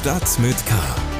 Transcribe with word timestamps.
Stadt 0.00 0.38
mit 0.38 0.56
K. 0.64 0.74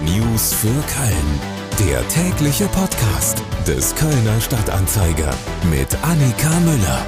News 0.06 0.54
für 0.54 0.68
Köln. 0.68 1.40
Der 1.86 2.08
tägliche 2.08 2.64
Podcast 2.68 3.42
des 3.66 3.94
Kölner 3.94 4.40
Stadtanzeiger 4.40 5.34
mit 5.70 5.94
Annika 6.02 6.48
Müller. 6.60 7.06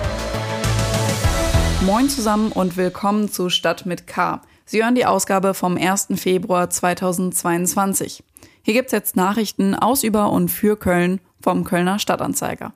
Moin 1.87 2.11
zusammen 2.11 2.53
und 2.53 2.77
willkommen 2.77 3.31
zu 3.31 3.49
Stadt 3.49 3.87
mit 3.87 4.07
K. 4.07 4.43
Sie 4.67 4.83
hören 4.83 4.95
die 4.95 5.07
Ausgabe 5.07 5.55
vom 5.55 5.79
1. 5.79 6.09
Februar 6.17 6.69
2022. 6.69 8.23
Hier 8.61 8.75
gibt 8.75 8.89
es 8.89 8.93
jetzt 8.93 9.17
Nachrichten 9.17 9.75
aus, 9.75 10.03
über 10.03 10.31
und 10.31 10.51
für 10.51 10.77
Köln 10.77 11.23
vom 11.41 11.65
Kölner 11.65 11.99
Stadtanzeiger. 11.99 12.75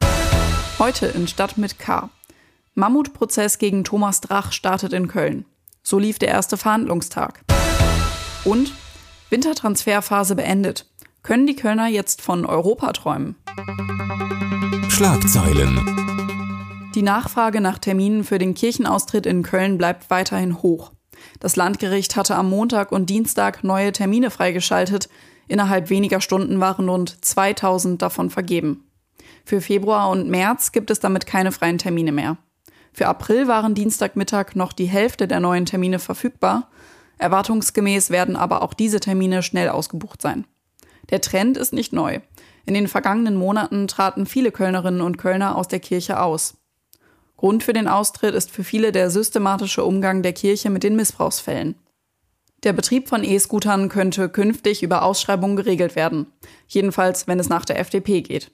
Heute 0.78 1.04
in 1.04 1.28
Stadt 1.28 1.58
mit 1.58 1.78
K. 1.78 2.08
Mammutprozess 2.74 3.58
gegen 3.58 3.84
Thomas 3.84 4.22
Drach 4.22 4.52
startet 4.52 4.94
in 4.94 5.06
Köln. 5.06 5.44
So 5.82 5.98
lief 5.98 6.18
der 6.18 6.28
erste 6.28 6.56
Verhandlungstag. 6.56 7.42
Und 8.44 8.72
Wintertransferphase 9.28 10.36
beendet. 10.36 10.86
Können 11.22 11.48
die 11.48 11.56
Kölner 11.56 11.88
jetzt 11.88 12.22
von 12.22 12.46
Europa 12.46 12.92
träumen? 12.92 13.34
Schlagzeilen. 14.88 15.80
Die 16.94 17.02
Nachfrage 17.02 17.60
nach 17.60 17.78
Terminen 17.78 18.22
für 18.22 18.38
den 18.38 18.54
Kirchenaustritt 18.54 19.26
in 19.26 19.42
Köln 19.42 19.78
bleibt 19.78 20.10
weiterhin 20.10 20.62
hoch. 20.62 20.92
Das 21.40 21.56
Landgericht 21.56 22.14
hatte 22.14 22.36
am 22.36 22.48
Montag 22.48 22.92
und 22.92 23.10
Dienstag 23.10 23.64
neue 23.64 23.90
Termine 23.90 24.30
freigeschaltet. 24.30 25.08
Innerhalb 25.48 25.90
weniger 25.90 26.20
Stunden 26.20 26.60
waren 26.60 26.88
rund 26.88 27.24
2000 27.24 28.00
davon 28.00 28.30
vergeben. 28.30 28.84
Für 29.44 29.60
Februar 29.60 30.10
und 30.10 30.28
März 30.28 30.70
gibt 30.70 30.90
es 30.90 31.00
damit 31.00 31.26
keine 31.26 31.50
freien 31.50 31.78
Termine 31.78 32.12
mehr. 32.12 32.36
Für 32.92 33.08
April 33.08 33.48
waren 33.48 33.74
Dienstagmittag 33.74 34.54
noch 34.54 34.72
die 34.72 34.86
Hälfte 34.86 35.26
der 35.26 35.40
neuen 35.40 35.66
Termine 35.66 35.98
verfügbar. 35.98 36.70
Erwartungsgemäß 37.18 38.10
werden 38.10 38.36
aber 38.36 38.62
auch 38.62 38.74
diese 38.74 39.00
Termine 39.00 39.42
schnell 39.42 39.68
ausgebucht 39.68 40.20
sein. 40.20 40.46
Der 41.10 41.20
Trend 41.20 41.56
ist 41.56 41.72
nicht 41.72 41.92
neu. 41.92 42.20
In 42.66 42.74
den 42.74 42.88
vergangenen 42.88 43.36
Monaten 43.36 43.86
traten 43.86 44.26
viele 44.26 44.50
Kölnerinnen 44.50 45.00
und 45.00 45.18
Kölner 45.18 45.56
aus 45.56 45.68
der 45.68 45.80
Kirche 45.80 46.20
aus. 46.20 46.54
Grund 47.36 47.62
für 47.62 47.72
den 47.72 47.86
Austritt 47.86 48.34
ist 48.34 48.50
für 48.50 48.64
viele 48.64 48.92
der 48.92 49.10
systematische 49.10 49.84
Umgang 49.84 50.22
der 50.22 50.32
Kirche 50.32 50.70
mit 50.70 50.82
den 50.82 50.96
Missbrauchsfällen. 50.96 51.76
Der 52.64 52.72
Betrieb 52.72 53.08
von 53.08 53.22
E-Scootern 53.22 53.88
könnte 53.88 54.28
künftig 54.28 54.82
über 54.82 55.02
Ausschreibungen 55.02 55.56
geregelt 55.56 55.94
werden, 55.94 56.26
jedenfalls 56.66 57.28
wenn 57.28 57.38
es 57.38 57.48
nach 57.48 57.64
der 57.64 57.78
FDP 57.78 58.22
geht. 58.22 58.50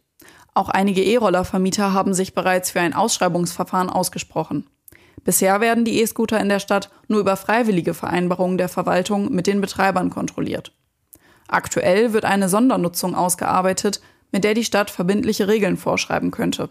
Auch 0.54 0.68
einige 0.68 1.02
E-Roller-Vermieter 1.02 1.92
haben 1.92 2.12
sich 2.12 2.34
bereits 2.34 2.72
für 2.72 2.80
ein 2.80 2.92
Ausschreibungsverfahren 2.92 3.88
ausgesprochen. 3.88 4.66
Bisher 5.24 5.60
werden 5.60 5.84
die 5.84 6.00
E-Scooter 6.00 6.40
in 6.40 6.48
der 6.48 6.58
Stadt 6.58 6.90
nur 7.08 7.20
über 7.20 7.36
freiwillige 7.36 7.94
Vereinbarungen 7.94 8.58
der 8.58 8.68
Verwaltung 8.68 9.32
mit 9.32 9.46
den 9.46 9.60
Betreibern 9.60 10.10
kontrolliert. 10.10 10.72
Aktuell 11.48 12.12
wird 12.12 12.24
eine 12.24 12.48
Sondernutzung 12.48 13.14
ausgearbeitet, 13.14 14.00
mit 14.32 14.44
der 14.44 14.54
die 14.54 14.64
Stadt 14.64 14.90
verbindliche 14.90 15.48
Regeln 15.48 15.76
vorschreiben 15.76 16.30
könnte. 16.30 16.70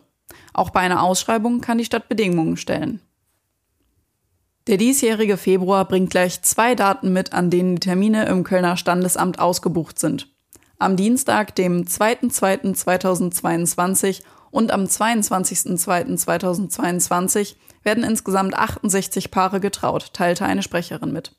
Auch 0.53 0.72
bei 0.72 0.80
einer 0.81 1.03
Ausschreibung 1.03 1.61
kann 1.61 1.78
die 1.78 1.86
Stadt 1.86 2.09
Bedingungen 2.09 2.58
stellen. 2.58 3.00
Der 4.67 4.78
diesjährige 4.78 5.38
Februar 5.38 5.86
bringt 5.86 6.11
gleich 6.11 6.44
zwei 6.44 6.76
Daten 6.76 7.11
mit, 7.14 7.33
an 7.33 7.50
denen 7.50 7.76
die 7.76 7.81
Termine 7.81 8.26
im 8.26 8.44
Kölner 8.44 8.78
Standesamt 8.78 9.39
ausgebucht 9.39 9.98
sind. 9.98 10.28
Am 10.78 10.95
Dienstag, 10.95 11.55
dem 11.55 11.86
2.2.2022 11.86 14.22
und 14.52 14.71
am 14.71 14.83
22.02.2022 14.83 17.55
werden 17.83 18.03
insgesamt 18.03 18.53
68 18.53 19.31
Paare 19.31 19.59
getraut, 19.59 20.13
teilte 20.13 20.45
eine 20.45 20.61
Sprecherin 20.61 21.11
mit. 21.11 21.35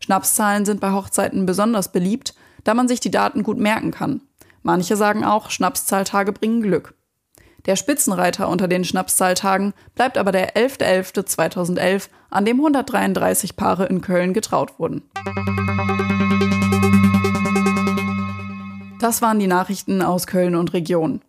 Schnapszahlen 0.00 0.64
sind 0.64 0.80
bei 0.80 0.92
Hochzeiten 0.92 1.46
besonders 1.46 1.90
beliebt, 1.92 2.34
da 2.64 2.74
man 2.74 2.88
sich 2.88 3.00
die 3.00 3.10
Daten 3.10 3.42
gut 3.42 3.58
merken 3.58 3.90
kann. 3.90 4.20
Manche 4.62 4.96
sagen 4.96 5.24
auch, 5.24 5.50
Schnapszahltage 5.50 6.32
bringen 6.32 6.62
Glück. 6.62 6.94
Der 7.66 7.76
Spitzenreiter 7.76 8.48
unter 8.48 8.66
den 8.66 8.84
Schnapszahltagen 8.84 9.72
bleibt 9.94 10.18
aber 10.18 10.32
der 10.32 10.56
11.11.2011, 10.56 12.08
an 12.30 12.44
dem 12.44 12.58
133 12.58 13.56
Paare 13.56 13.86
in 13.86 14.00
Köln 14.00 14.34
getraut 14.34 14.78
wurden. 14.78 15.02
Das 19.00 19.22
waren 19.22 19.38
die 19.38 19.46
Nachrichten 19.46 20.02
aus 20.02 20.26
Köln 20.26 20.54
und 20.54 20.72
Region. 20.72 21.22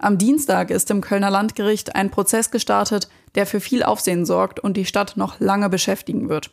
Am 0.00 0.16
Dienstag 0.16 0.70
ist 0.70 0.92
im 0.92 1.00
Kölner 1.00 1.28
Landgericht 1.28 1.96
ein 1.96 2.10
Prozess 2.10 2.52
gestartet, 2.52 3.08
der 3.34 3.46
für 3.46 3.58
viel 3.58 3.82
Aufsehen 3.82 4.24
sorgt 4.24 4.60
und 4.60 4.76
die 4.76 4.84
Stadt 4.84 5.16
noch 5.16 5.40
lange 5.40 5.68
beschäftigen 5.68 6.28
wird. 6.28 6.52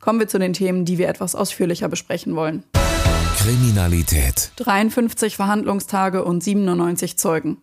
Kommen 0.00 0.18
wir 0.18 0.28
zu 0.28 0.38
den 0.38 0.54
Themen, 0.54 0.86
die 0.86 0.96
wir 0.96 1.08
etwas 1.08 1.34
ausführlicher 1.34 1.90
besprechen 1.90 2.34
wollen. 2.34 2.64
Kriminalität. 3.36 4.52
53 4.56 5.36
Verhandlungstage 5.36 6.24
und 6.24 6.42
97 6.42 7.18
Zeugen. 7.18 7.58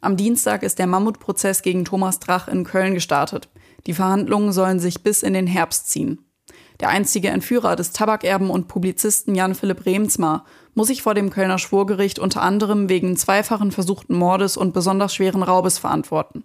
Am 0.00 0.16
Dienstag 0.16 0.64
ist 0.64 0.80
der 0.80 0.88
Mammutprozess 0.88 1.62
gegen 1.62 1.84
Thomas 1.84 2.18
Drach 2.18 2.48
in 2.48 2.64
Köln 2.64 2.94
gestartet. 2.94 3.48
Die 3.86 3.94
Verhandlungen 3.94 4.52
sollen 4.52 4.80
sich 4.80 5.04
bis 5.04 5.22
in 5.22 5.34
den 5.34 5.46
Herbst 5.46 5.88
ziehen. 5.88 6.18
Der 6.80 6.88
einstige 6.88 7.28
Entführer 7.28 7.76
des 7.76 7.92
Tabakerben 7.92 8.50
und 8.50 8.66
Publizisten 8.68 9.34
Jan 9.34 9.54
Philipp 9.54 9.86
Remsmar 9.86 10.44
muss 10.74 10.88
sich 10.88 11.02
vor 11.02 11.14
dem 11.14 11.30
Kölner 11.30 11.58
Schwurgericht 11.58 12.18
unter 12.18 12.42
anderem 12.42 12.88
wegen 12.88 13.16
zweifachen 13.16 13.70
versuchten 13.70 14.16
Mordes 14.16 14.56
und 14.56 14.74
besonders 14.74 15.14
schweren 15.14 15.42
Raubes 15.42 15.78
verantworten. 15.78 16.44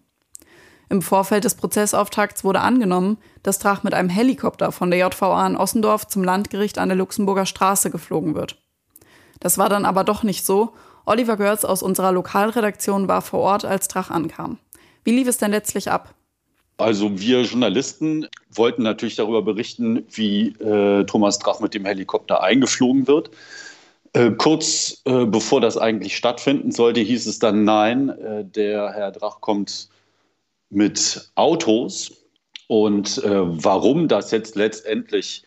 Im 0.90 1.02
Vorfeld 1.02 1.44
des 1.44 1.56
Prozessauftakts 1.56 2.44
wurde 2.44 2.62
angenommen, 2.62 3.18
dass 3.44 3.60
Drach 3.60 3.84
mit 3.84 3.94
einem 3.94 4.10
Helikopter 4.10 4.72
von 4.72 4.90
der 4.90 5.00
JVA 5.00 5.46
in 5.46 5.56
Ossendorf 5.56 6.08
zum 6.08 6.24
Landgericht 6.24 6.80
an 6.80 6.90
der 6.90 6.98
Luxemburger 6.98 7.46
Straße 7.46 7.92
geflogen 7.92 8.34
wird. 8.34 8.58
Das 9.40 9.58
war 9.58 9.70
dann 9.70 9.86
aber 9.86 10.04
doch 10.04 10.24
nicht 10.24 10.46
so. 10.46 10.74
Oliver 11.06 11.38
Görz 11.38 11.64
aus 11.64 11.84
unserer 11.84 12.12
Lokalredaktion 12.12 13.08
war 13.08 13.22
vor 13.22 13.40
Ort, 13.40 13.66
als 13.66 13.88
Drach 13.88 14.10
ankam. 14.10 14.58
Wie 15.04 15.12
lief 15.12 15.28
es 15.28 15.38
denn 15.38 15.52
letztlich 15.52 15.92
ab? 15.92 16.14
Also 16.80 17.20
wir 17.20 17.42
Journalisten 17.42 18.28
wollten 18.52 18.84
natürlich 18.84 19.16
darüber 19.18 19.42
berichten, 19.42 20.06
wie 20.12 20.50
äh, 20.60 21.04
Thomas 21.06 21.40
Drach 21.40 21.60
mit 21.60 21.74
dem 21.74 21.86
Helikopter 21.86 22.42
eingeflogen 22.42 23.08
wird. 23.08 23.32
Äh, 24.14 24.32
kurz 24.32 25.02
äh, 25.06 25.26
bevor 25.26 25.62
das 25.62 25.78
eigentlich 25.78 26.16
stattfinden 26.16 26.72
sollte, 26.72 27.02
hieß 27.02 27.28
es 27.28 27.40
dann, 27.40 27.64
nein, 27.64 28.10
äh, 28.10 28.46
der 28.46 28.92
Herr 28.94 29.12
Drach 29.12 29.42
kommt 29.42 29.90
mit 30.70 31.30
Autos. 31.36 32.14
Und 32.68 33.24
äh, 33.24 33.64
warum 33.64 34.08
das 34.08 34.32
jetzt 34.32 34.56
letztendlich 34.56 35.44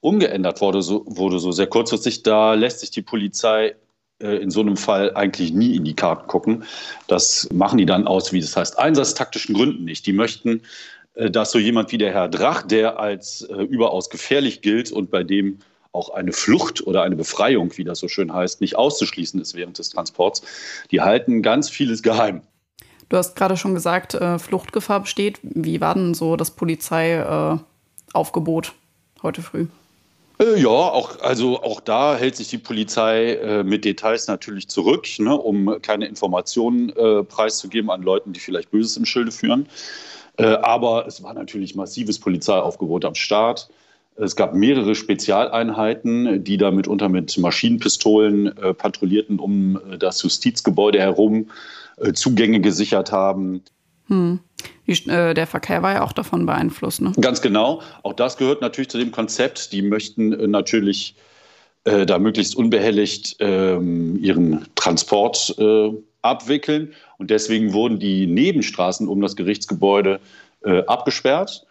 umgeändert 0.00 0.60
wurde 0.60 0.82
so, 0.82 1.04
wurde, 1.06 1.38
so 1.38 1.50
sehr 1.50 1.66
kurzfristig, 1.66 2.22
da 2.22 2.54
lässt 2.54 2.80
sich 2.80 2.90
die 2.90 3.02
Polizei 3.02 3.74
in 4.20 4.50
so 4.50 4.60
einem 4.60 4.76
Fall 4.76 5.14
eigentlich 5.14 5.52
nie 5.52 5.76
in 5.76 5.84
die 5.84 5.94
Karten 5.94 6.26
gucken. 6.26 6.64
Das 7.06 7.48
machen 7.52 7.78
die 7.78 7.86
dann 7.86 8.08
aus, 8.08 8.32
wie 8.32 8.40
das 8.40 8.56
heißt, 8.56 8.76
einsatztaktischen 8.78 9.54
Gründen 9.54 9.84
nicht. 9.84 10.06
Die 10.06 10.12
möchten, 10.12 10.62
äh, 11.14 11.30
dass 11.30 11.52
so 11.52 11.58
jemand 11.58 11.92
wie 11.92 11.98
der 11.98 12.12
Herr 12.12 12.28
Drach, 12.28 12.62
der 12.62 12.98
als 12.98 13.42
äh, 13.42 13.62
überaus 13.62 14.10
gefährlich 14.10 14.60
gilt 14.60 14.90
und 14.90 15.10
bei 15.10 15.22
dem 15.22 15.58
auch 15.92 16.10
eine 16.10 16.32
Flucht 16.32 16.84
oder 16.86 17.02
eine 17.02 17.16
Befreiung, 17.16 17.76
wie 17.76 17.84
das 17.84 18.00
so 18.00 18.08
schön 18.08 18.32
heißt, 18.32 18.60
nicht 18.60 18.76
auszuschließen 18.76 19.40
ist 19.40 19.54
während 19.54 19.78
des 19.78 19.90
Transports, 19.90 20.42
die 20.90 21.00
halten 21.00 21.42
ganz 21.42 21.70
vieles 21.70 22.02
geheim. 22.02 22.42
Du 23.08 23.16
hast 23.16 23.36
gerade 23.36 23.56
schon 23.56 23.72
gesagt, 23.72 24.18
Fluchtgefahr 24.36 25.00
besteht. 25.00 25.38
Wie 25.42 25.80
war 25.80 25.94
denn 25.94 26.12
so 26.12 26.36
das 26.36 26.50
Polizeiaufgebot 26.50 28.74
heute 29.22 29.40
früh? 29.40 29.68
Äh, 30.40 30.60
ja, 30.60 30.68
auch, 30.68 31.20
also 31.20 31.62
auch 31.62 31.80
da 31.80 32.16
hält 32.16 32.36
sich 32.36 32.48
die 32.48 32.58
Polizei 32.58 33.34
äh, 33.34 33.64
mit 33.64 33.84
Details 33.84 34.28
natürlich 34.28 34.68
zurück, 34.68 35.06
ne, 35.18 35.36
um 35.36 35.80
keine 35.82 36.06
Informationen 36.06 36.90
äh, 36.90 37.24
preiszugeben 37.24 37.90
an 37.90 38.02
Leuten, 38.02 38.32
die 38.32 38.40
vielleicht 38.40 38.70
Böses 38.70 38.96
im 38.96 39.04
Schilde 39.04 39.32
führen. 39.32 39.68
Äh, 40.36 40.46
aber 40.46 41.06
es 41.06 41.22
war 41.22 41.34
natürlich 41.34 41.74
massives 41.74 42.18
Polizeiaufgebot 42.20 43.04
am 43.04 43.16
Start. 43.16 43.68
Es 44.16 44.36
gab 44.36 44.54
mehrere 44.54 44.94
Spezialeinheiten, 44.94 46.42
die 46.42 46.56
da 46.56 46.70
mitunter 46.70 47.08
mit 47.08 47.36
Maschinenpistolen 47.38 48.56
äh, 48.58 48.74
patrouillierten 48.74 49.38
um 49.38 49.80
äh, 49.90 49.98
das 49.98 50.22
Justizgebäude 50.22 51.00
herum, 51.00 51.50
Zugänge 52.14 52.60
gesichert 52.60 53.10
haben. 53.10 53.64
Hm. 54.06 54.38
Die, 54.88 55.08
äh, 55.10 55.34
der 55.34 55.46
Verkehr 55.46 55.82
war 55.82 55.92
ja 55.92 56.02
auch 56.02 56.12
davon 56.12 56.46
beeinflusst. 56.46 57.02
Ne? 57.02 57.12
Ganz 57.20 57.42
genau. 57.42 57.82
Auch 58.02 58.14
das 58.14 58.38
gehört 58.38 58.62
natürlich 58.62 58.88
zu 58.88 58.98
dem 58.98 59.12
Konzept. 59.12 59.72
Die 59.72 59.82
möchten 59.82 60.32
äh, 60.32 60.46
natürlich 60.46 61.14
äh, 61.84 62.06
da 62.06 62.18
möglichst 62.18 62.56
unbehelligt 62.56 63.36
ähm, 63.40 64.18
ihren 64.18 64.66
Transport 64.74 65.54
äh, 65.58 65.90
abwickeln. 66.22 66.94
Und 67.18 67.30
deswegen 67.30 67.74
wurden 67.74 67.98
die 67.98 68.26
Nebenstraßen 68.26 69.06
um 69.06 69.20
das 69.20 69.36
Gerichtsgebäude 69.36 70.20
äh, 70.64 70.82
abgesperrt. 70.86 71.66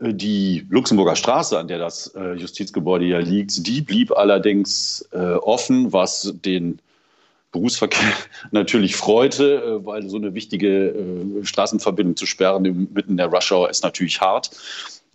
Äh, 0.00 0.14
die 0.14 0.64
Luxemburger 0.70 1.16
Straße, 1.16 1.58
an 1.58 1.66
der 1.66 1.78
das 1.78 2.14
Justizgebäude 2.36 3.06
ja 3.06 3.18
liegt, 3.18 3.66
die 3.66 3.80
blieb 3.80 4.12
allerdings 4.12 5.08
offen, 5.12 5.92
was 5.92 6.32
den 6.44 6.80
Berufsverkehr 7.52 8.12
natürlich 8.50 8.96
freute, 8.96 9.62
äh, 9.62 9.86
weil 9.86 10.08
so 10.08 10.16
eine 10.16 10.34
wichtige 10.34 10.88
äh, 10.88 11.44
Straßenverbindung 11.44 12.16
zu 12.16 12.26
sperren 12.26 12.62
mitten 12.92 13.12
in 13.12 13.16
der 13.18 13.26
Rush 13.26 13.52
Hour 13.52 13.70
ist 13.70 13.84
natürlich 13.84 14.20
hart. 14.20 14.50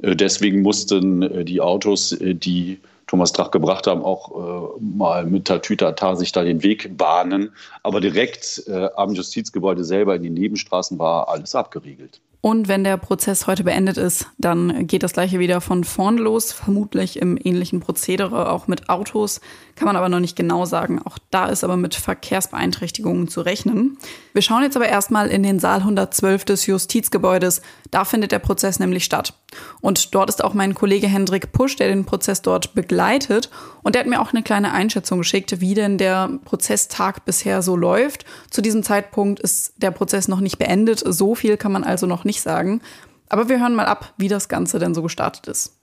Äh, 0.02 0.16
deswegen 0.16 0.62
mussten 0.62 1.46
die 1.46 1.60
Autos, 1.60 2.16
die 2.20 2.80
Thomas 3.08 3.32
Drach 3.32 3.52
gebracht 3.52 3.88
haben, 3.88 4.04
auch 4.04 4.78
mal 4.82 5.26
mit 5.26 5.46
Tatütata 5.46 6.18
sich 6.18 6.34
da 6.34 6.44
den 6.44 6.62
Weg 6.62 6.98
bahnen. 6.98 7.52
Aber 7.82 8.02
direkt 8.02 8.70
am 8.98 9.14
Justizgebäude 9.14 9.86
selber 9.86 10.18
in 10.18 10.24
die 10.24 10.30
Nebenstraßen 10.30 11.00
war 11.00 11.30
alles 11.30 11.56
abgeriegelt. 11.56 12.20
Und 12.40 12.68
wenn 12.68 12.84
der 12.84 12.98
Prozess 12.98 13.48
heute 13.48 13.64
beendet 13.64 13.98
ist, 13.98 14.28
dann 14.38 14.86
geht 14.86 15.04
das 15.04 15.14
gleiche 15.14 15.40
wieder 15.40 15.60
von 15.60 15.84
vorn 15.84 16.18
los, 16.18 16.54
vermutlich 16.54 17.20
im 17.20 17.38
ähnlichen 17.42 17.80
Prozedere, 17.80 18.52
auch 18.52 18.68
mit 18.68 18.90
Autos, 18.90 19.42
kann 19.76 19.88
man 19.88 19.96
aber 19.96 20.08
noch 20.08 20.20
nicht 20.20 20.36
genau 20.36 20.66
sagen. 20.66 21.02
Auch 21.04 21.18
da 21.32 21.48
ist 21.48 21.64
aber 21.64 21.78
mit 21.78 21.96
Verkehrsbeeinträchtigungen 21.96 23.28
zu 23.28 23.42
rechnen. 23.42 23.98
Wir 24.34 24.44
schauen 24.44 24.64
jetzt 24.64 24.76
aber 24.76 24.88
erstmal 24.88 25.30
in 25.30 25.44
den 25.44 25.60
Saal 25.60 25.80
112 25.80 26.46
des 26.46 26.68
Justizgebäudes. 26.68 27.62
Da 27.92 28.06
findet 28.06 28.32
der 28.32 28.40
Prozess 28.40 28.80
nämlich 28.80 29.04
statt. 29.04 29.34
Und 29.82 30.14
dort 30.14 30.30
ist 30.30 30.44
auch 30.44 30.54
mein 30.54 30.76
Kollege 30.76 31.08
Hendrik 31.08 31.52
Pusch, 31.52 31.76
der 31.78 31.88
den 31.88 32.06
Prozess 32.06 32.42
dort 32.42 32.74
begleitet. 32.76 33.50
Und 33.84 33.96
der 33.96 34.02
hat 34.02 34.10
mir 34.10 34.22
auch 34.22 34.34
eine 34.34 34.44
kleine 34.44 34.74
Einschätzung 34.74 35.20
geschickt, 35.20 35.62
wie 35.62 35.74
denn 35.74 35.98
der 35.98 36.30
Prozesstag 36.46 37.26
bisher 37.26 37.62
so 37.62 37.76
läuft. 37.76 38.26
Zu 38.50 38.62
diesem 38.62 38.84
Zeitpunkt 38.84 39.40
ist 39.40 39.74
der 39.78 39.92
Prozess 39.92 40.28
noch 40.28 40.42
nicht 40.42 40.58
beendet. 40.58 41.02
So 41.06 41.36
viel 41.36 41.58
kann 41.58 41.72
man 41.72 41.84
also 41.84 42.08
noch 42.08 42.24
nicht 42.24 42.42
sagen. 42.42 42.82
Aber 43.30 43.50
wir 43.50 43.60
hören 43.60 43.76
mal 43.76 43.86
ab, 43.86 44.14
wie 44.18 44.28
das 44.28 44.50
Ganze 44.50 44.80
denn 44.80 44.94
so 44.94 45.02
gestartet 45.02 45.48
ist. 45.48 45.74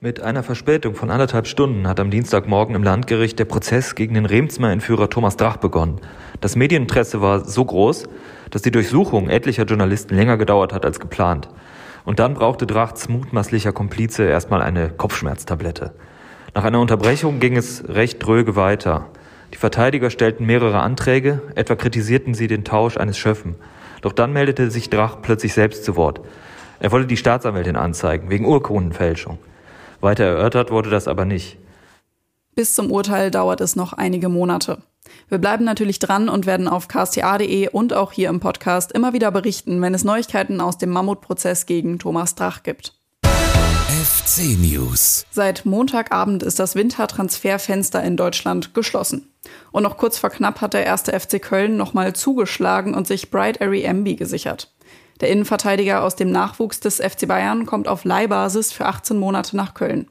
Mit 0.00 0.20
einer 0.20 0.42
Verspätung 0.42 0.94
von 0.94 1.10
anderthalb 1.10 1.46
Stunden 1.46 1.88
hat 1.88 1.98
am 2.00 2.10
Dienstagmorgen 2.10 2.74
im 2.76 2.82
Landgericht 2.82 3.38
der 3.38 3.46
Prozess 3.46 3.94
gegen 3.94 4.12
den 4.12 4.26
Remsmar-Entführer 4.26 5.08
Thomas 5.08 5.36
Drach 5.36 5.56
begonnen. 5.56 6.02
Das 6.42 6.54
Medieninteresse 6.54 7.22
war 7.22 7.46
so 7.46 7.64
groß, 7.64 8.04
dass 8.50 8.60
die 8.60 8.70
Durchsuchung 8.70 9.30
etlicher 9.30 9.64
Journalisten 9.64 10.14
länger 10.14 10.36
gedauert 10.36 10.74
hat 10.74 10.84
als 10.84 11.00
geplant. 11.00 11.48
Und 12.06 12.20
dann 12.20 12.34
brauchte 12.34 12.66
Drachts 12.66 13.08
mutmaßlicher 13.08 13.72
Komplize 13.72 14.24
erstmal 14.24 14.62
eine 14.62 14.90
Kopfschmerztablette. 14.90 15.92
Nach 16.54 16.64
einer 16.64 16.80
Unterbrechung 16.80 17.40
ging 17.40 17.56
es 17.56 17.86
recht 17.88 18.24
dröge 18.24 18.56
weiter. 18.56 19.08
Die 19.52 19.58
Verteidiger 19.58 20.08
stellten 20.08 20.46
mehrere 20.46 20.80
Anträge, 20.80 21.42
etwa 21.56 21.74
kritisierten 21.74 22.32
sie 22.32 22.46
den 22.46 22.64
Tausch 22.64 22.96
eines 22.96 23.18
Schöffen. 23.18 23.56
Doch 24.02 24.12
dann 24.12 24.32
meldete 24.32 24.70
sich 24.70 24.88
Drach 24.88 25.18
plötzlich 25.20 25.52
selbst 25.52 25.84
zu 25.84 25.96
Wort. 25.96 26.20
Er 26.78 26.92
wolle 26.92 27.06
die 27.06 27.16
Staatsanwältin 27.16 27.76
anzeigen, 27.76 28.30
wegen 28.30 28.46
Urkundenfälschung. 28.46 29.38
Weiter 30.00 30.24
erörtert 30.24 30.70
wurde 30.70 30.90
das 30.90 31.08
aber 31.08 31.24
nicht. 31.24 31.58
Bis 32.54 32.74
zum 32.74 32.92
Urteil 32.92 33.32
dauert 33.32 33.60
es 33.60 33.74
noch 33.74 33.92
einige 33.92 34.28
Monate. 34.28 34.78
Wir 35.28 35.38
bleiben 35.38 35.64
natürlich 35.64 35.98
dran 35.98 36.28
und 36.28 36.46
werden 36.46 36.68
auf 36.68 36.88
ksta.de 36.88 37.68
und 37.68 37.92
auch 37.92 38.12
hier 38.12 38.28
im 38.28 38.40
Podcast 38.40 38.92
immer 38.92 39.12
wieder 39.12 39.30
berichten, 39.30 39.80
wenn 39.82 39.94
es 39.94 40.04
Neuigkeiten 40.04 40.60
aus 40.60 40.78
dem 40.78 40.90
Mammutprozess 40.90 41.66
gegen 41.66 41.98
Thomas 41.98 42.34
Drach 42.34 42.62
gibt. 42.62 42.94
FC 44.06 44.58
News. 44.58 45.24
Seit 45.30 45.64
Montagabend 45.64 46.42
ist 46.42 46.58
das 46.58 46.74
Wintertransferfenster 46.74 48.02
in 48.02 48.16
Deutschland 48.16 48.74
geschlossen. 48.74 49.32
Und 49.72 49.82
noch 49.82 49.96
kurz 49.96 50.18
vor 50.18 50.30
knapp 50.30 50.60
hat 50.60 50.74
der 50.74 50.84
erste 50.84 51.18
FC 51.18 51.40
Köln 51.40 51.76
nochmal 51.76 52.14
zugeschlagen 52.14 52.94
und 52.94 53.06
sich 53.06 53.30
Bright 53.30 53.60
Airy 53.60 53.82
Emby 53.82 54.16
gesichert. 54.16 54.74
Der 55.20 55.30
Innenverteidiger 55.30 56.02
aus 56.02 56.14
dem 56.14 56.30
Nachwuchs 56.30 56.80
des 56.80 56.96
FC 56.96 57.26
Bayern 57.26 57.66
kommt 57.66 57.88
auf 57.88 58.04
Leihbasis 58.04 58.72
für 58.72 58.86
18 58.86 59.16
Monate 59.16 59.56
nach 59.56 59.74
Köln. 59.74 60.08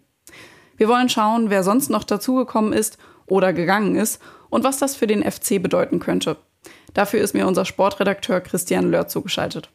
Wir 0.77 0.88
wollen 0.88 1.09
schauen, 1.09 1.50
wer 1.50 1.63
sonst 1.63 1.89
noch 1.89 2.03
dazugekommen 2.03 2.74
ist 2.74 2.98
oder 3.27 3.53
gegangen 3.53 3.95
ist 3.95 4.21
und 4.50 4.63
was 4.63 4.77
das 4.77 4.95
für 4.95 5.07
den 5.07 5.24
FC 5.24 5.62
bedeuten 5.62 6.00
könnte. 6.00 6.38
Dafür 6.94 7.21
ist 7.21 7.33
mir 7.33 7.47
unser 7.47 7.65
Sportredakteur 7.65 8.42
Christian 8.42 8.89
Lörr 8.89 9.07
zugeschaltet. 9.07 9.69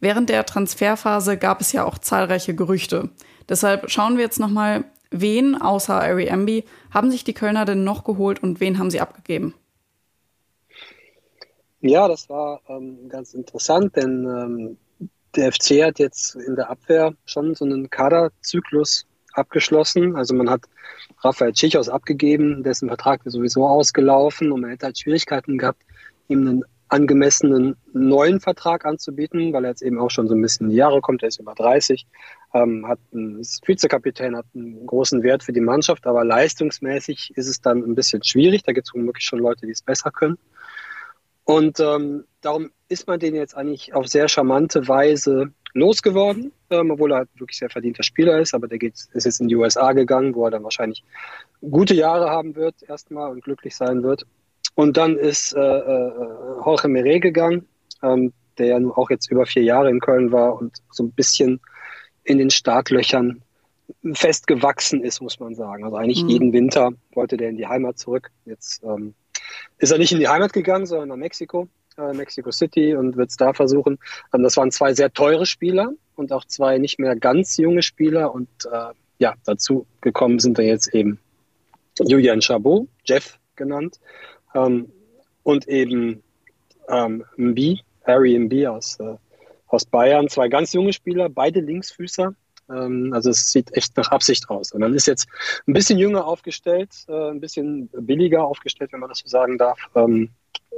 Während 0.00 0.30
der 0.30 0.46
Transferphase 0.46 1.36
gab 1.36 1.60
es 1.60 1.72
ja 1.72 1.84
auch 1.84 1.98
zahlreiche 1.98 2.54
Gerüchte. 2.54 3.10
Deshalb 3.48 3.90
schauen 3.90 4.16
wir 4.16 4.24
jetzt 4.24 4.40
nochmal, 4.40 4.84
wen 5.10 5.60
außer 5.60 5.94
Ari 5.94 6.30
Amby 6.30 6.64
haben 6.90 7.10
sich 7.10 7.24
die 7.24 7.34
Kölner 7.34 7.64
denn 7.64 7.84
noch 7.84 8.04
geholt 8.04 8.42
und 8.42 8.60
wen 8.60 8.78
haben 8.78 8.90
sie 8.90 9.00
abgegeben? 9.00 9.54
Ja, 11.80 12.08
das 12.08 12.28
war 12.28 12.60
ähm, 12.68 13.08
ganz 13.08 13.34
interessant, 13.34 13.96
denn 13.96 14.24
ähm, 14.26 14.76
der 15.34 15.52
FC 15.52 15.82
hat 15.82 15.98
jetzt 15.98 16.34
in 16.34 16.56
der 16.56 16.70
Abwehr 16.70 17.14
schon 17.24 17.54
so 17.54 17.64
einen 17.64 17.88
Kaderzyklus 17.88 19.06
abgeschlossen. 19.32 20.16
Also 20.16 20.34
man 20.34 20.50
hat 20.50 20.62
Raphael 21.22 21.52
Tschichos 21.52 21.88
abgegeben, 21.88 22.62
dessen 22.62 22.88
Vertrag 22.88 23.24
ist 23.24 23.34
sowieso 23.34 23.66
ausgelaufen 23.66 24.52
und 24.52 24.60
man 24.60 24.70
hätte 24.70 24.86
halt 24.86 24.98
Schwierigkeiten 24.98 25.58
gehabt, 25.58 25.82
ihm 26.28 26.46
einen 26.46 26.64
angemessenen 26.90 27.76
neuen 27.92 28.40
Vertrag 28.40 28.84
anzubieten, 28.84 29.52
weil 29.52 29.64
er 29.64 29.70
jetzt 29.70 29.82
eben 29.82 29.98
auch 30.00 30.10
schon 30.10 30.26
so 30.28 30.34
ein 30.34 30.42
bisschen 30.42 30.66
in 30.66 30.70
die 30.70 30.76
Jahre 30.76 31.00
kommt, 31.00 31.22
er 31.22 31.28
ist 31.28 31.38
über 31.38 31.54
30, 31.54 32.06
ähm, 32.52 32.86
hat 32.86 32.98
einen, 33.12 33.38
ist 33.38 33.66
Vizekapitän, 33.66 34.36
hat 34.36 34.46
einen 34.54 34.86
großen 34.86 35.22
Wert 35.22 35.44
für 35.44 35.52
die 35.52 35.60
Mannschaft, 35.60 36.06
aber 36.06 36.24
leistungsmäßig 36.24 37.32
ist 37.36 37.48
es 37.48 37.60
dann 37.60 37.78
ein 37.78 37.94
bisschen 37.94 38.24
schwierig, 38.24 38.64
da 38.64 38.72
gibt 38.72 38.88
es 38.88 38.94
womöglich 38.94 39.24
schon 39.24 39.38
Leute, 39.38 39.66
die 39.66 39.72
es 39.72 39.82
besser 39.82 40.10
können. 40.10 40.36
Und 41.44 41.80
ähm, 41.80 42.24
darum 42.40 42.70
ist 42.88 43.06
man 43.06 43.20
den 43.20 43.34
jetzt 43.34 43.56
eigentlich 43.56 43.94
auf 43.94 44.08
sehr 44.08 44.28
charmante 44.28 44.86
Weise 44.88 45.52
losgeworden, 45.72 46.52
ähm, 46.70 46.90
obwohl 46.90 47.12
er 47.12 47.18
halt 47.18 47.28
wirklich 47.36 47.58
sehr 47.58 47.70
verdienter 47.70 48.02
Spieler 48.02 48.38
ist, 48.40 48.54
aber 48.54 48.68
der 48.68 48.78
geht, 48.78 48.94
ist 49.12 49.24
jetzt 49.24 49.40
in 49.40 49.48
die 49.48 49.56
USA 49.56 49.92
gegangen, 49.92 50.34
wo 50.34 50.44
er 50.44 50.50
dann 50.50 50.64
wahrscheinlich 50.64 51.04
gute 51.60 51.94
Jahre 51.94 52.30
haben 52.30 52.56
wird 52.56 52.74
erstmal 52.88 53.30
und 53.30 53.44
glücklich 53.44 53.76
sein 53.76 54.02
wird. 54.02 54.26
Und 54.74 54.96
dann 54.96 55.16
ist 55.16 55.52
äh, 55.52 55.60
äh, 55.60 56.12
Jorge 56.64 56.88
Meret 56.88 57.22
gegangen, 57.22 57.66
ähm, 58.02 58.32
der 58.58 58.66
ja 58.66 58.80
nun 58.80 58.92
auch 58.92 59.10
jetzt 59.10 59.30
über 59.30 59.46
vier 59.46 59.62
Jahre 59.62 59.90
in 59.90 60.00
Köln 60.00 60.32
war 60.32 60.60
und 60.60 60.78
so 60.90 61.04
ein 61.04 61.12
bisschen 61.12 61.60
in 62.24 62.38
den 62.38 62.50
Startlöchern 62.50 63.42
festgewachsen 64.12 65.02
ist, 65.02 65.20
muss 65.20 65.40
man 65.40 65.54
sagen. 65.54 65.84
Also 65.84 65.96
eigentlich 65.96 66.22
mhm. 66.22 66.28
jeden 66.28 66.52
Winter 66.52 66.92
wollte 67.12 67.36
der 67.36 67.50
in 67.50 67.56
die 67.56 67.66
Heimat 67.66 67.98
zurück. 67.98 68.30
Jetzt 68.44 68.82
ähm, 68.84 69.14
ist 69.80 69.90
er 69.90 69.98
nicht 69.98 70.12
in 70.12 70.20
die 70.20 70.28
Heimat 70.28 70.52
gegangen, 70.52 70.86
sondern 70.86 71.08
nach 71.08 71.16
Mexiko 71.16 71.68
äh, 71.96 72.12
Mexico 72.12 72.50
City 72.50 72.94
und 72.94 73.16
wird 73.16 73.30
es 73.30 73.36
da 73.36 73.52
versuchen. 73.52 73.98
Ähm, 74.32 74.42
das 74.42 74.56
waren 74.56 74.70
zwei 74.70 74.94
sehr 74.94 75.12
teure 75.12 75.46
Spieler 75.46 75.92
und 76.16 76.32
auch 76.32 76.44
zwei 76.44 76.78
nicht 76.78 76.98
mehr 76.98 77.16
ganz 77.16 77.56
junge 77.56 77.82
Spieler. 77.82 78.32
Und 78.34 78.48
äh, 78.70 78.92
ja, 79.18 79.34
dazu 79.44 79.86
gekommen 80.00 80.38
sind 80.38 80.58
da 80.58 80.62
jetzt 80.62 80.94
eben 80.94 81.18
Julian 81.98 82.40
Chabot, 82.40 82.88
Jeff 83.04 83.38
genannt, 83.56 84.00
ähm, 84.54 84.90
und 85.42 85.68
eben 85.68 86.22
ähm, 86.88 87.24
Mbi, 87.36 87.80
Harry 88.04 88.38
Mbi 88.38 88.66
aus, 88.66 88.98
äh, 89.00 89.16
aus 89.66 89.84
Bayern. 89.84 90.28
Zwei 90.28 90.48
ganz 90.48 90.72
junge 90.72 90.92
Spieler, 90.92 91.28
beide 91.28 91.60
Linksfüßer. 91.60 92.34
Ähm, 92.70 93.12
also 93.12 93.30
es 93.30 93.50
sieht 93.50 93.74
echt 93.76 93.96
nach 93.96 94.10
Absicht 94.10 94.48
aus. 94.48 94.72
Und 94.72 94.80
man 94.80 94.94
ist 94.94 95.06
jetzt 95.06 95.28
ein 95.66 95.72
bisschen 95.72 95.98
jünger 95.98 96.26
aufgestellt, 96.26 96.90
äh, 97.08 97.30
ein 97.30 97.40
bisschen 97.40 97.88
billiger 97.92 98.44
aufgestellt, 98.44 98.92
wenn 98.92 99.00
man 99.00 99.08
das 99.08 99.18
so 99.18 99.28
sagen 99.28 99.58
darf. 99.58 99.78
Ähm, 99.94 100.30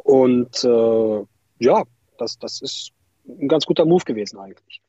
und 0.04 0.64
äh, 0.64 1.24
ja, 1.58 1.82
das, 2.18 2.38
das 2.38 2.60
ist 2.60 2.90
ein 3.26 3.48
ganz 3.48 3.66
guter 3.66 3.84
Move 3.84 4.04
gewesen 4.04 4.38
eigentlich. 4.38 4.80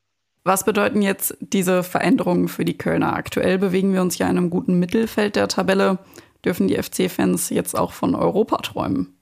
Was 0.44 0.66
bedeuten 0.66 1.02
jetzt 1.02 1.38
diese 1.40 1.84
Veränderungen 1.84 2.50
für 2.50 2.66
die 2.66 2.78
Kölner? 2.78 3.14
Aktuell 3.14 3.58
bewegen 3.58 3.94
wir 3.94 4.02
uns 4.02 4.18
ja 4.18 4.30
in 4.30 4.38
einem 4.38 4.50
guten 4.50 4.78
Mittelfeld 4.78 5.36
der 5.36 5.48
Tabelle. 5.48 6.00
Dürfen 6.44 6.68
die 6.68 6.76
FC-Fans 6.76 7.50
jetzt 7.50 7.78
auch 7.78 7.94
von 7.94 8.16
Europa 8.16 8.58
träumen? 8.58 9.16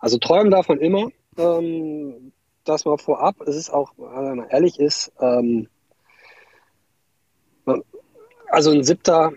Also 0.00 0.18
träumen 0.18 0.50
darf 0.50 0.68
man 0.68 0.78
immer. 0.78 1.10
Ähm, 1.36 2.32
das 2.64 2.84
mal 2.84 2.96
vorab. 2.96 3.40
Es 3.42 3.56
ist 3.56 3.70
auch, 3.70 3.92
wenn 3.96 4.36
man 4.36 4.48
ehrlich 4.48 4.80
ist, 4.80 5.12
ähm, 5.20 5.68
also 8.48 8.70
ein 8.70 8.84
siebter 8.84 9.32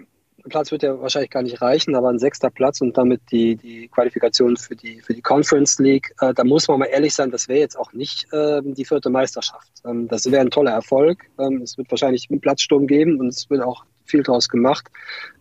Platz 0.47 0.71
wird 0.71 0.83
ja 0.83 0.99
wahrscheinlich 0.99 1.31
gar 1.31 1.43
nicht 1.43 1.61
reichen, 1.61 1.95
aber 1.95 2.09
ein 2.09 2.19
sechster 2.19 2.49
Platz 2.49 2.81
und 2.81 2.97
damit 2.97 3.21
die, 3.31 3.55
die 3.55 3.87
Qualifikation 3.89 4.57
für 4.57 4.75
die, 4.75 5.01
für 5.01 5.13
die 5.13 5.21
Conference 5.21 5.79
League, 5.79 6.11
äh, 6.21 6.33
da 6.33 6.43
muss 6.43 6.67
man 6.67 6.79
mal 6.79 6.85
ehrlich 6.85 7.13
sein, 7.13 7.31
das 7.31 7.47
wäre 7.47 7.59
jetzt 7.59 7.77
auch 7.77 7.93
nicht 7.93 8.31
äh, 8.33 8.61
die 8.63 8.85
vierte 8.85 9.09
Meisterschaft. 9.09 9.69
Ähm, 9.85 10.07
das 10.07 10.29
wäre 10.31 10.41
ein 10.41 10.51
toller 10.51 10.71
Erfolg. 10.71 11.23
Ähm, 11.39 11.61
es 11.61 11.77
wird 11.77 11.91
wahrscheinlich 11.91 12.27
einen 12.29 12.41
Platzsturm 12.41 12.87
geben 12.87 13.19
und 13.19 13.27
es 13.27 13.49
wird 13.49 13.61
auch 13.61 13.85
viel 14.05 14.23
draus 14.23 14.49
gemacht. 14.49 14.87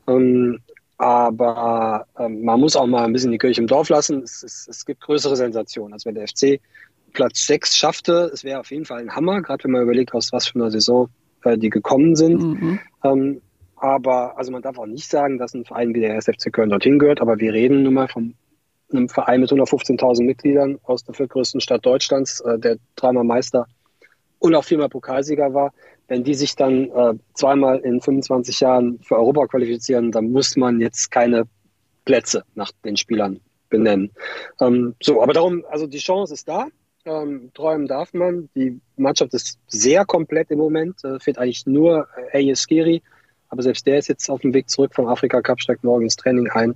Ähm, 0.07 0.61
aber 0.99 2.07
ähm, 2.19 2.45
man 2.45 2.61
muss 2.61 2.75
auch 2.75 2.87
mal 2.87 3.05
ein 3.05 3.13
bisschen 3.13 3.31
die 3.31 3.39
Kirche 3.39 3.61
im 3.61 3.69
Dorf 3.69 3.89
lassen. 3.89 4.23
Es, 4.23 4.43
es, 4.43 4.67
es 4.69 4.85
gibt 4.85 5.01
größere 5.01 5.37
Sensationen. 5.37 5.93
als 5.93 6.05
wenn 6.05 6.17
der 6.17 6.27
FC 6.27 6.61
Platz 7.13 7.47
6 7.47 7.77
schaffte, 7.77 8.31
es 8.33 8.43
wäre 8.43 8.61
auf 8.61 8.71
jeden 8.71 8.85
Fall 8.85 9.01
ein 9.01 9.15
Hammer, 9.15 9.41
gerade 9.41 9.65
wenn 9.65 9.71
man 9.71 9.83
überlegt, 9.83 10.13
aus 10.13 10.33
was 10.33 10.49
für 10.49 10.57
einer 10.57 10.71
Saison 10.71 11.09
äh, 11.45 11.57
die 11.57 11.71
gekommen 11.71 12.17
sind. 12.17 12.43
Mhm. 12.43 12.81
Aber 13.81 14.37
also 14.37 14.51
man 14.51 14.63
darf 14.63 14.79
auch 14.79 14.87
nicht 14.87 15.11
sagen, 15.11 15.39
dass 15.39 15.55
ein 15.55 15.65
Verein 15.65 15.95
wie 15.95 16.01
der 16.01 16.17
SFC 16.17 16.53
Köln 16.53 16.71
dorthin 16.71 16.99
gehört, 16.99 17.21
aber 17.21 17.39
wir 17.39 17.53
reden 17.53 17.83
nun 17.83 17.95
mal 17.95 18.09
von 18.09 18.35
einem 18.93 19.09
Verein 19.09 19.41
mit 19.41 19.51
115.000 19.51 20.25
Mitgliedern 20.25 20.79
aus 20.85 21.05
der 21.05 21.15
viertgrößten 21.15 21.61
Stadt 21.61 21.85
Deutschlands, 21.85 22.41
äh, 22.41 22.59
der 22.59 22.79
dreimal 22.97 23.25
Meister 23.25 23.67
und 24.39 24.55
auch 24.55 24.65
viermal 24.65 24.89
Pokalsieger 24.89 25.53
war. 25.55 25.73
Wenn 26.07 26.25
die 26.25 26.35
sich 26.35 26.57
dann 26.57 26.91
äh, 26.91 27.15
zweimal 27.35 27.81
in 27.81 28.01
25 28.01 28.61
Jahren 28.61 28.99
für 29.03 29.17
Europa 29.17 29.47
qualifizieren, 29.47 30.11
dann 30.11 30.31
muss 30.31 30.57
man 30.57 30.81
jetzt 30.81 31.11
keine 31.11 31.47
Plätze 32.05 32.45
nach 32.55 32.73
den 32.85 32.97
Spielern 32.97 33.41
benennen. 33.69 34.11
Ähm, 34.61 34.95
so, 35.03 35.23
aber 35.23 35.35
darum, 35.35 35.65
also 35.69 35.87
die 35.87 35.99
Chance 35.99 36.33
ist 36.33 36.49
da. 36.49 36.69
Ähm, 37.05 37.51
träumen 37.55 37.87
darf 37.87 38.15
man. 38.15 38.49
Die 38.55 38.81
Mannschaft 38.97 39.35
ist 39.35 39.59
sehr 39.67 40.07
komplett 40.07 40.51
im 40.51 40.59
Moment. 40.59 41.05
Äh, 41.05 41.21
fehlt 41.21 41.39
eigentlich 41.39 41.67
nur 41.67 42.09
äh, 42.33 42.55
Skiri 42.55 43.03
aber 43.49 43.63
selbst 43.63 43.87
der 43.87 43.99
ist 43.99 44.09
jetzt 44.09 44.29
auf 44.31 44.41
dem 44.41 44.55
Weg 44.55 44.69
zurück 44.69 44.95
vom 44.95 45.07
Afrika 45.07 45.41
Cup, 45.41 45.61
steigt 45.61 45.85
morgen 45.85 46.05
ins 46.05 46.17
Training 46.17 46.49
ein. 46.51 46.75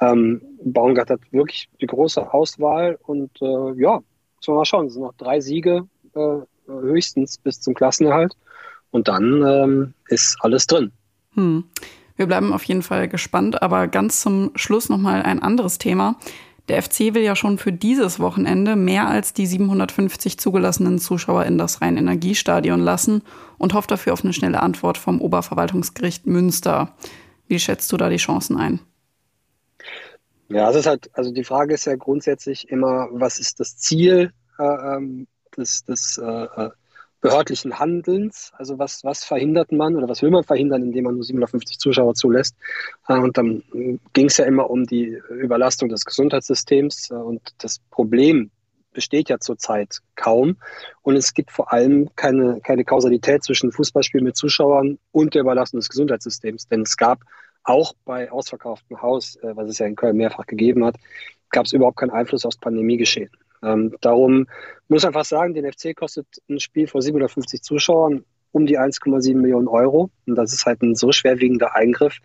Ähm, 0.00 0.42
Baumgart 0.62 1.10
hat 1.10 1.20
wirklich 1.32 1.68
die 1.80 1.86
große 1.86 2.32
Auswahl 2.32 2.98
und 3.02 3.30
äh, 3.42 3.72
ja, 3.80 4.00
muss 4.36 4.48
man 4.48 4.56
mal 4.56 4.64
schauen. 4.64 4.86
Es 4.86 4.94
sind 4.94 5.02
noch 5.02 5.14
drei 5.14 5.40
Siege 5.40 5.86
äh, 6.14 6.36
höchstens 6.66 7.38
bis 7.38 7.60
zum 7.60 7.74
Klassenerhalt 7.74 8.34
und 8.90 9.08
dann 9.08 9.42
ähm, 9.46 9.94
ist 10.08 10.36
alles 10.40 10.66
drin. 10.66 10.92
Hm. 11.34 11.64
Wir 12.16 12.26
bleiben 12.26 12.52
auf 12.52 12.62
jeden 12.64 12.82
Fall 12.82 13.08
gespannt, 13.08 13.60
aber 13.60 13.88
ganz 13.88 14.20
zum 14.20 14.52
Schluss 14.54 14.88
nochmal 14.88 15.22
ein 15.22 15.42
anderes 15.42 15.78
Thema. 15.78 16.16
Der 16.68 16.82
FC 16.82 17.12
will 17.12 17.22
ja 17.22 17.36
schon 17.36 17.58
für 17.58 17.72
dieses 17.72 18.18
Wochenende 18.20 18.74
mehr 18.74 19.06
als 19.06 19.34
die 19.34 19.46
750 19.46 20.38
zugelassenen 20.38 20.98
Zuschauer 20.98 21.44
in 21.44 21.58
das 21.58 21.82
Rhein-Energiestadion 21.82 22.80
lassen 22.80 23.22
und 23.58 23.74
hofft 23.74 23.90
dafür 23.90 24.14
auf 24.14 24.24
eine 24.24 24.32
schnelle 24.32 24.62
Antwort 24.62 24.96
vom 24.96 25.20
Oberverwaltungsgericht 25.20 26.26
Münster. 26.26 26.94
Wie 27.48 27.58
schätzt 27.58 27.92
du 27.92 27.98
da 27.98 28.08
die 28.08 28.16
Chancen 28.16 28.56
ein? 28.56 28.80
Ja, 30.48 30.70
es 30.70 30.76
ist 30.76 30.86
halt, 30.86 31.10
also 31.12 31.32
die 31.32 31.44
Frage 31.44 31.74
ist 31.74 31.84
ja 31.84 31.96
grundsätzlich 31.96 32.68
immer, 32.70 33.08
was 33.12 33.38
ist 33.38 33.60
das 33.60 33.76
Ziel 33.76 34.32
äh, 34.58 34.62
ähm, 34.62 35.26
des, 35.56 35.84
des 35.84 36.18
äh, 36.18 36.44
äh 36.44 36.70
behördlichen 37.24 37.78
Handelns. 37.78 38.52
Also 38.58 38.78
was, 38.78 39.02
was 39.02 39.24
verhindert 39.24 39.72
man 39.72 39.96
oder 39.96 40.06
was 40.08 40.20
will 40.20 40.30
man 40.30 40.44
verhindern, 40.44 40.82
indem 40.82 41.04
man 41.04 41.14
nur 41.14 41.24
750 41.24 41.78
Zuschauer 41.78 42.14
zulässt. 42.14 42.54
Äh, 43.08 43.18
und 43.18 43.38
dann 43.38 43.62
ging 44.12 44.26
es 44.26 44.36
ja 44.36 44.44
immer 44.44 44.68
um 44.68 44.84
die 44.84 45.18
Überlastung 45.30 45.88
des 45.88 46.04
Gesundheitssystems 46.04 47.10
äh, 47.10 47.14
und 47.14 47.40
das 47.58 47.78
Problem 47.90 48.50
besteht 48.92 49.30
ja 49.30 49.40
zurzeit 49.40 50.00
kaum. 50.16 50.58
Und 51.00 51.16
es 51.16 51.32
gibt 51.32 51.50
vor 51.50 51.72
allem 51.72 52.10
keine, 52.14 52.60
keine 52.60 52.84
Kausalität 52.84 53.42
zwischen 53.42 53.72
Fußballspielen 53.72 54.24
mit 54.24 54.36
Zuschauern 54.36 54.98
und 55.10 55.34
der 55.34 55.40
Überlastung 55.40 55.80
des 55.80 55.88
Gesundheitssystems. 55.88 56.68
Denn 56.68 56.82
es 56.82 56.96
gab 56.98 57.20
auch 57.64 57.94
bei 58.04 58.30
ausverkauftem 58.30 59.00
Haus, 59.00 59.36
äh, 59.36 59.56
was 59.56 59.70
es 59.70 59.78
ja 59.78 59.86
in 59.86 59.96
Köln 59.96 60.18
mehrfach 60.18 60.44
gegeben 60.44 60.84
hat, 60.84 60.96
gab 61.48 61.64
es 61.64 61.72
überhaupt 61.72 61.96
keinen 61.96 62.10
Einfluss 62.10 62.44
aufs 62.44 62.58
Pandemiegeschehen. 62.58 63.30
Ähm, 63.64 63.96
darum 64.00 64.46
muss 64.88 65.04
einfach 65.04 65.24
sagen, 65.24 65.54
den 65.54 65.70
FC 65.70 65.96
kostet 65.96 66.26
ein 66.48 66.60
Spiel 66.60 66.86
vor 66.86 67.02
750 67.02 67.62
Zuschauern 67.62 68.24
um 68.52 68.66
die 68.66 68.78
1,7 68.78 69.34
Millionen 69.36 69.68
Euro. 69.68 70.10
Und 70.26 70.36
das 70.36 70.52
ist 70.52 70.66
halt 70.66 70.82
ein 70.82 70.94
so 70.94 71.10
schwerwiegender 71.10 71.74
Eingriff, 71.74 72.18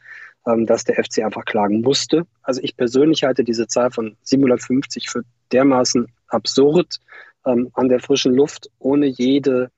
ähm, 0.46 0.66
dass 0.66 0.84
der 0.84 1.04
FC 1.04 1.24
einfach 1.24 1.46
klagen 1.46 1.82
musste. 1.82 2.26
Also 2.44 2.62
ich 2.64 2.78
persönlich 2.78 3.24
halte 3.24 3.44
diese 3.44 3.68
Zahl 3.68 3.92
von 3.92 4.16
750 4.24 5.10
für 5.10 5.24
dermaßen 5.52 6.08
absurd 6.28 7.00
ähm, 7.46 7.70
an 7.74 7.90
der 7.90 8.00
frischen 8.00 8.34
Luft, 8.34 8.70
ohne 8.78 9.08
jede 9.08 9.72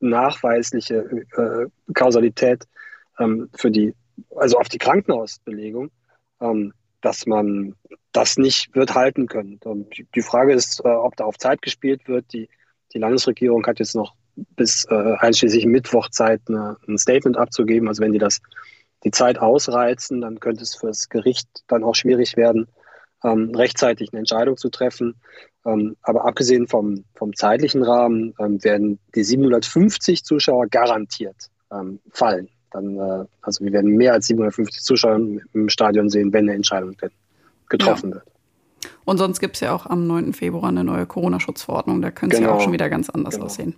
nachweisliche 0.00 1.26
äh, 1.36 1.66
Kausalität 1.92 2.64
ähm, 3.18 3.50
für 3.54 3.70
die, 3.70 3.94
also 4.36 4.58
auf 4.58 4.68
die 4.68 4.78
Krankenhausbelegung. 4.78 5.90
Ähm, 6.40 6.72
dass 7.00 7.26
man 7.26 7.74
das 8.12 8.36
nicht 8.36 8.74
wird 8.74 8.94
halten 8.94 9.26
können. 9.26 9.60
Die 10.14 10.22
Frage 10.22 10.52
ist, 10.52 10.80
äh, 10.84 10.88
ob 10.88 11.16
da 11.16 11.24
auf 11.24 11.38
Zeit 11.38 11.62
gespielt 11.62 12.08
wird. 12.08 12.32
Die, 12.32 12.48
die 12.92 12.98
Landesregierung 12.98 13.66
hat 13.66 13.78
jetzt 13.78 13.94
noch 13.94 14.14
bis 14.36 14.84
äh, 14.90 15.14
einschließlich 15.18 15.66
Mittwoch 15.66 16.08
Zeit, 16.10 16.42
eine, 16.48 16.76
ein 16.88 16.98
Statement 16.98 17.36
abzugeben. 17.36 17.88
Also 17.88 18.02
wenn 18.02 18.12
die 18.12 18.18
das 18.18 18.40
die 19.04 19.10
Zeit 19.10 19.38
ausreizen, 19.38 20.20
dann 20.20 20.40
könnte 20.40 20.62
es 20.62 20.74
für 20.74 20.88
das 20.88 21.08
Gericht 21.08 21.48
dann 21.68 21.84
auch 21.84 21.94
schwierig 21.94 22.36
werden, 22.36 22.66
ähm, 23.22 23.52
rechtzeitig 23.54 24.12
eine 24.12 24.20
Entscheidung 24.20 24.56
zu 24.56 24.70
treffen. 24.70 25.20
Ähm, 25.64 25.96
aber 26.02 26.24
abgesehen 26.24 26.66
vom, 26.66 27.04
vom 27.14 27.34
zeitlichen 27.34 27.82
Rahmen 27.84 28.34
ähm, 28.40 28.62
werden 28.64 28.98
die 29.14 29.22
750 29.22 30.24
Zuschauer 30.24 30.66
garantiert 30.66 31.50
ähm, 31.70 32.00
fallen 32.10 32.48
dann, 32.70 32.96
äh, 32.96 33.24
also 33.42 33.64
wir 33.64 33.72
werden 33.72 33.96
mehr 33.96 34.12
als 34.12 34.26
750 34.26 34.82
Zuschauer 34.82 35.20
im 35.52 35.68
Stadion 35.68 36.08
sehen, 36.08 36.32
wenn 36.32 36.44
eine 36.44 36.54
Entscheidung 36.54 36.96
denn 36.96 37.10
getroffen 37.68 38.10
ja. 38.10 38.16
wird. 38.16 38.24
Und 39.04 39.18
sonst 39.18 39.40
gibt 39.40 39.56
es 39.56 39.60
ja 39.60 39.74
auch 39.74 39.86
am 39.86 40.06
9. 40.06 40.34
Februar 40.34 40.68
eine 40.68 40.84
neue 40.84 41.06
Corona-Schutzverordnung. 41.06 42.02
Da 42.02 42.10
könnte 42.10 42.36
es 42.36 42.40
genau. 42.40 42.52
ja 42.52 42.56
auch 42.56 42.60
schon 42.60 42.72
wieder 42.72 42.88
ganz 42.90 43.08
anders 43.08 43.34
genau. 43.34 43.46
aussehen. 43.46 43.74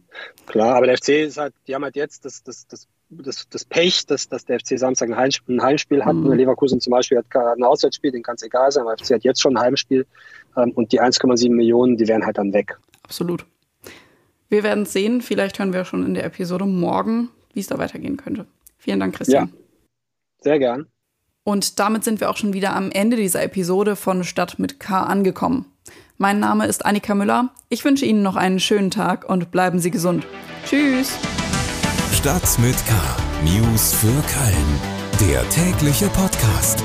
Klar, 0.47 0.75
aber 0.77 0.87
der 0.87 0.99
FC 0.99 1.11
ist 1.11 1.39
halt, 1.39 1.55
die 1.67 1.75
haben 1.75 1.85
halt 1.85 1.97
jetzt 1.97 2.25
das, 2.25 2.43
das, 2.43 2.67
das, 2.67 2.89
das, 3.11 3.49
das 3.49 3.65
Pech, 3.65 4.07
dass, 4.07 4.29
dass 4.29 4.45
der 4.45 4.59
FC 4.59 4.79
Samstag 4.79 5.09
ein 5.09 5.17
Heimspiel, 5.17 5.57
ein 5.57 5.63
Heimspiel 5.63 6.05
hat. 6.05 6.17
Mhm. 6.17 6.33
Leverkusen 6.33 6.81
zum 6.81 6.91
Beispiel 6.91 7.19
hat 7.19 7.27
ein 7.35 7.63
Auswärtsspiel, 7.63 8.11
den 8.11 8.23
kann 8.23 8.35
es 8.35 8.43
egal 8.43 8.73
sein, 8.73 8.83
aber 8.83 8.97
der 8.97 9.07
FC 9.07 9.15
hat 9.15 9.25
jetzt 9.25 9.41
schon 9.41 9.57
ein 9.57 9.63
Heimspiel. 9.63 10.07
Ähm, 10.57 10.73
und 10.73 10.93
die 10.93 11.01
1,7 11.01 11.51
Millionen, 11.51 11.97
die 11.97 12.09
wären 12.09 12.27
halt 12.27 12.39
dann 12.39 12.53
weg. 12.53 12.79
Absolut. 13.05 13.47
Wir 14.49 14.65
werden 14.65 14.83
es 14.83 14.93
sehen. 14.93 15.23
Vielleicht 15.23 15.61
hören 15.61 15.73
wir 15.73 15.85
schon 15.85 16.05
in 16.05 16.15
der 16.15 16.25
Episode 16.25 16.67
morgen, 16.67 17.29
wie 17.55 17.61
es 17.61 17.69
da 17.69 17.79
weitergehen 17.79 18.17
könnte. 18.17 18.47
Vielen 18.81 18.99
Dank, 18.99 19.15
Christian. 19.15 19.53
Ja, 19.53 19.59
sehr 20.41 20.59
gern. 20.59 20.87
Und 21.45 21.79
damit 21.79 22.03
sind 22.03 22.21
wir 22.21 22.31
auch 22.31 22.37
schon 22.37 22.55
wieder 22.55 22.75
am 22.75 22.91
Ende 22.91 23.17
dieser 23.17 23.43
Episode 23.43 23.95
von 23.95 24.25
Stadt 24.25 24.59
mit 24.59 24.81
K 24.81 25.03
angekommen. 25.03 25.67
Mein 26.17 26.41
Name 26.41 26.67
ist 26.67 26.85
Annika 26.85 27.15
Müller. 27.15 27.51
Ich 27.69 27.85
wünsche 27.85 28.07
Ihnen 28.07 28.23
noch 28.23 28.37
einen 28.37 28.61
schönen 28.61 28.91
Tag 28.91 29.29
und 29.29 29.51
bleiben 29.51 29.79
Sie 29.79 29.91
gesund. 29.91 30.27
Tschüss. 30.67 31.13
Stadt 32.13 32.59
mit 32.59 32.77
K. 32.87 32.95
News 33.45 33.95
für 33.95 34.07
Köln. 34.07 35.31
Der 35.31 35.47
tägliche 35.51 36.07
Podcast. 36.09 36.83